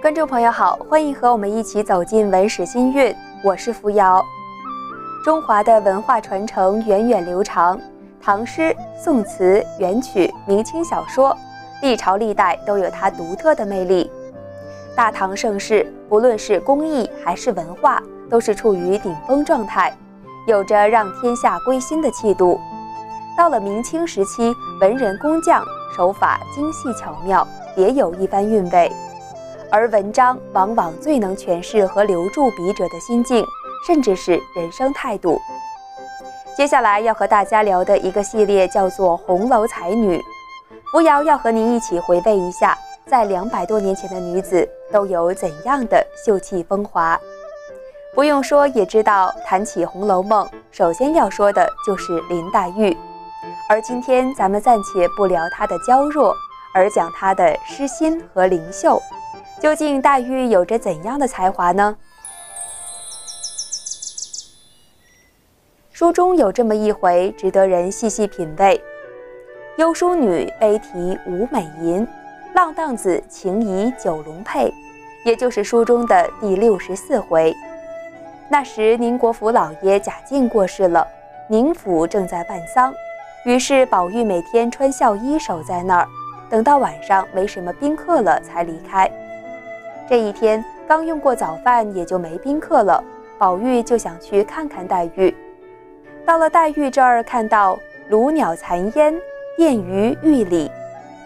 [0.00, 3.14] 观众朋友好，欢迎和我们一起走进文史新韵，
[3.44, 4.24] 我是扶摇。
[5.22, 7.78] 中华的文化传承源远流长，
[8.18, 11.36] 唐诗、宋词、元曲、明清小说，
[11.82, 14.10] 历朝历代都有它独特的魅力。
[14.96, 19.94] 大唐盛世，不论是工艺还是文化，都是处于顶峰状态，
[20.46, 22.58] 有着让天下归心的气度。
[23.36, 25.62] 到了明清时期，文人工匠
[25.94, 27.46] 手法精细巧妙，
[27.76, 28.90] 别有一番韵味。
[29.70, 33.44] 而文章往往最能诠释和留住笔者的心境，
[33.86, 35.40] 甚至是人生态度。
[36.56, 40.18] 接下来要和大家聊的一个系列叫做《红楼才女》，
[40.90, 47.18] 扶摇要和您一起回味一下，在两百多年前的女子都有怎样的秀气风华。
[48.12, 52.94] 不用说也知道，谈起《红楼梦》，首先要说的就是林黛玉。
[53.68, 56.34] 而今天咱们暂且不聊她的娇弱，
[56.74, 59.00] 而讲她的诗心和灵秀。
[59.60, 61.94] 究竟黛玉有着怎样的才华呢？
[65.92, 68.82] 书中有这么一回，值得人细细品味。
[69.76, 72.08] 幽淑女悲啼无美吟，
[72.54, 74.72] 浪荡子情怡九龙配，
[75.26, 77.54] 也就是书中的第六十四回。
[78.48, 81.06] 那时宁国府老爷贾敬过世了，
[81.48, 82.94] 宁府正在办丧，
[83.44, 86.08] 于是宝玉每天穿孝衣守在那儿，
[86.48, 89.10] 等到晚上没什么宾客了才离开。
[90.10, 93.00] 这一天刚用过早饭，也就没宾客了。
[93.38, 95.32] 宝玉就想去看看黛玉。
[96.26, 99.14] 到了黛玉这儿，看到炉鸟残烟，
[99.56, 100.68] 殿余玉里，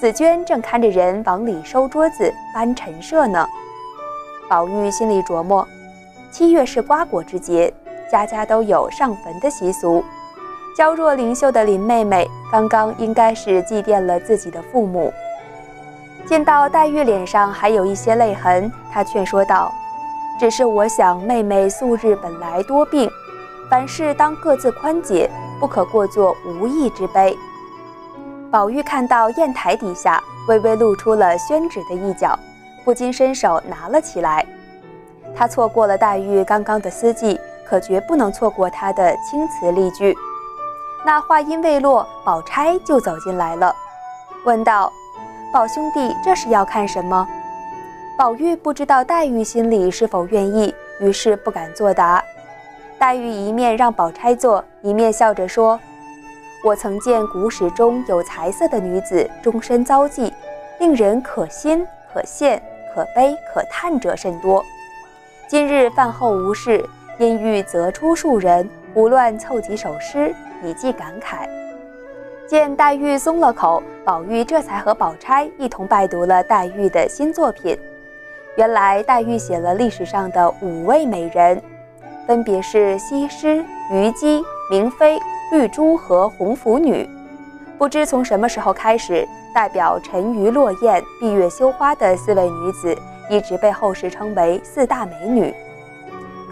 [0.00, 3.46] 紫鹃正看着人往里收桌子、搬陈设呢。
[4.48, 5.68] 宝玉心里琢磨：
[6.30, 7.70] 七月是瓜果之节，
[8.10, 10.02] 家家都有上坟的习俗。
[10.74, 15.12] 娇弱灵秀的林妹妹，刚刚应该是祭奠了自己的父母。
[16.30, 19.74] 见到黛玉脸上还有一些泪痕，他劝说道
[20.38, 23.10] ：“只是我想，妹妹素日本来多病，
[23.68, 27.36] 凡事当各自宽解，不可过作无义之悲。”
[28.48, 32.38] 宝玉看到砚台底下微微露出了宣纸的一角，
[32.84, 34.46] 不禁伸手拿了起来。
[35.34, 40.16] 他错过了黛玉刚刚的思计，可绝不能错过她的青词丽句。
[41.04, 43.74] 那话音未落，宝钗就走进来了，
[44.44, 44.92] 问道。
[45.52, 47.26] 宝兄弟，这是要看什么？
[48.16, 52.22] 宝玉不知道黛玉心里是否愿意，于是不敢作答。
[53.00, 55.80] 黛玉一面让宝钗坐，一面笑着说
[56.64, 60.32] ：“我曾见古史中有才色的女子终身遭际，
[60.78, 61.84] 令人可欣
[62.14, 62.60] 可羡
[62.94, 64.64] 可悲可叹者甚多。
[65.48, 66.88] 今日饭后无事，
[67.18, 70.32] 因欲择出数人，胡乱凑几首诗，
[70.62, 71.48] 以寄感慨。”
[72.50, 77.78] 见黛玉松了口，宝玉这才和宝钗一同拜读了黛玉的新作品。
[78.56, 81.62] 原来黛玉写了历史上的五位美人，
[82.26, 85.16] 分别是西施、虞姬、明妃、
[85.52, 87.08] 绿珠和红拂女。
[87.78, 89.24] 不知从什么时候开始，
[89.54, 92.98] 代表沉鱼落雁、闭月羞花的四位女子，
[93.30, 95.54] 一直被后世称为四大美女。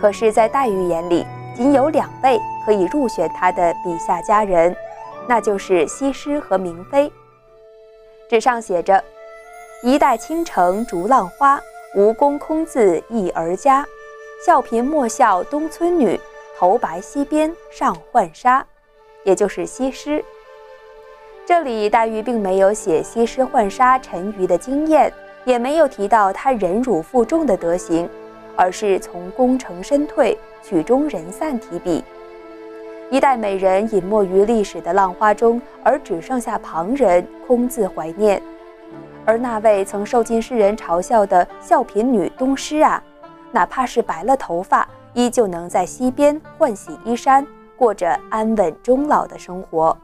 [0.00, 1.26] 可是，在黛玉眼里，
[1.56, 4.72] 仅有两位可以入选她的笔下佳人。
[5.28, 7.12] 那就是西施和明妃。
[8.30, 9.04] 纸上写着
[9.84, 11.60] ：“一代倾城逐浪花，
[11.94, 13.86] 吴宫空自一儿家。
[14.44, 16.18] 笑贫莫笑东村女，
[16.56, 18.64] 头白溪边上浣纱。”
[19.24, 20.24] 也就是西施。
[21.44, 25.12] 这里黛玉并没有写西施浣纱沉鱼的经验，
[25.44, 28.08] 也没有提到她忍辱负重的德行，
[28.56, 32.02] 而是从功成身退、曲终人散提笔。
[33.10, 38.40] 一代美人隐没于历史的浪花中，而只剩下旁人空自怀念。
[39.24, 43.02] 而那位曾受尽世人嘲笑的笑贫女东施啊，
[43.50, 47.46] 哪怕是白了头发，依旧能在溪边换洗衣衫，
[47.78, 49.96] 过着安稳终老的生活。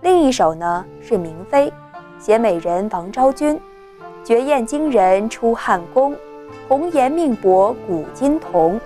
[0.00, 1.72] 另一首呢是明妃，
[2.18, 3.60] 写美人王昭君，
[4.24, 6.16] 绝艳惊人出汉宫，
[6.66, 8.80] 红颜命薄古今同。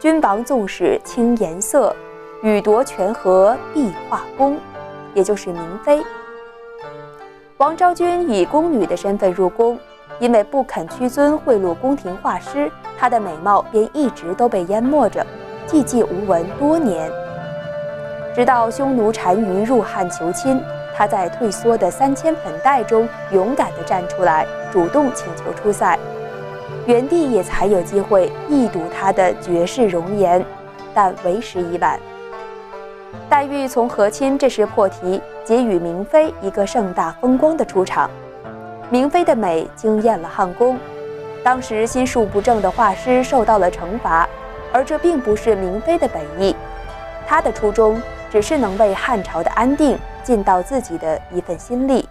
[0.00, 1.94] 君王纵使轻颜色，
[2.42, 4.56] 与夺权和必画宫，
[5.12, 6.02] 也就是明妃。
[7.58, 9.78] 王昭君以宫女的身份入宫，
[10.18, 15.22] 因为不肯屈尊贿赂宫廷画师，她的美貌便一直都被淹没着，
[15.68, 17.12] 寂寂无闻多年。
[18.34, 20.58] 直到匈奴单于入汉求亲，
[20.96, 25.98] 她在退缩的三千粉黛中勇敢地站出来，主动请求出塞。
[26.86, 30.44] 元帝也才有机会一睹她的绝世容颜，
[30.92, 31.98] 但为时已晚。
[33.28, 38.10] 黛玉从和亲这事破题，给予明妃一个盛大风光的出场。
[38.88, 40.76] 明妃的美惊艳了汉宫，
[41.44, 44.28] 当时心术不正的画师受到了惩罚，
[44.72, 46.54] 而这并不是明妃的本意。
[47.26, 48.00] 她的初衷
[48.30, 52.08] 只是能为汉朝的安定尽到自己的一份心力。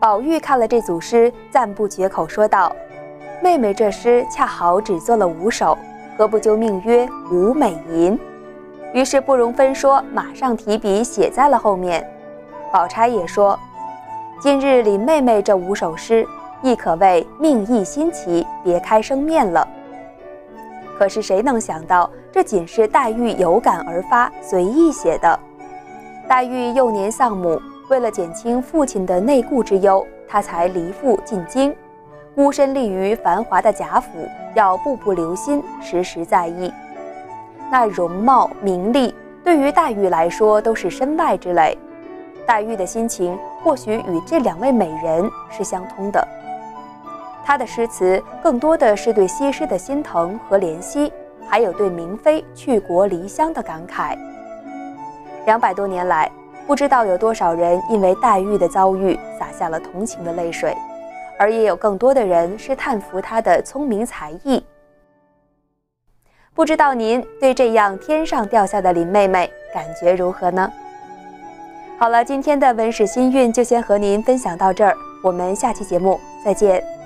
[0.00, 2.74] 宝玉看了这组诗，赞不绝口，说道
[3.42, 5.76] ：“妹妹这诗恰好只做了五首，
[6.16, 7.04] 何不就命曰
[7.34, 8.16] 《五美吟》？”
[8.94, 12.08] 于是不容分说，马上提笔写在了后面。
[12.72, 13.58] 宝钗也说
[14.40, 16.24] ：“今日林妹妹这五首诗，
[16.62, 19.66] 亦可谓命意新奇，别开生面了。”
[20.96, 25.40] 可是谁能想到，这仅是黛玉有感而发，随意写的。
[26.28, 27.60] 黛玉幼年丧母。
[27.88, 31.74] 为了减轻父亲的内顾之忧，她才离父进京，
[32.34, 34.08] 孤身立于繁华的贾府，
[34.54, 36.72] 要步步留心，时时在意。
[37.70, 39.14] 那容貌、名利，
[39.44, 41.76] 对于黛玉来说都是身外之累。
[42.46, 46.26] 黛玉的心情或许与这两位美人是相通的。
[47.44, 51.12] 她的诗词更多的是对西施的心疼和怜惜，
[51.46, 54.16] 还有对明妃去国离乡的感慨。
[55.44, 56.30] 两百多年来。
[56.64, 60.72] 不知道有多少人因为黛玉的遭遇洒下了同情的泪水，
[61.38, 64.64] 而也有更多的人是叹服她的聪明才艺。
[66.54, 70.70] 不知道您对这样天上掉下的林妹妹感觉如何呢？
[71.98, 77.01] 好了，今天的文史新韵就先和您分享到这儿，我们下期节目再见。